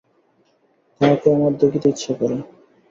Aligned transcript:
তাহাকে 1.01 1.27
আমার 1.35 1.53
দেখিতে 1.61 1.87
ইচ্ছা 1.93 2.13
করে। 2.13 2.37